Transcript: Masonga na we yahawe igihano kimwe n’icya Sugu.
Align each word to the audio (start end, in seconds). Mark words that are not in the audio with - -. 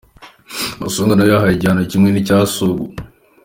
Masonga 0.81 1.13
na 1.15 1.23
we 1.25 1.31
yahawe 1.33 1.53
igihano 1.55 1.81
kimwe 1.91 2.09
n’icya 2.11 2.37
Sugu. 2.53 2.85